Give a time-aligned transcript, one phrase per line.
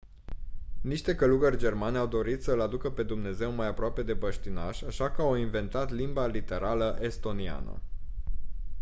[0.81, 5.11] niște călugări germani au dorit să îl aducă pe dumnezeu mai aproape de băștinași așa
[5.11, 7.79] că au inventat limba literală estoniană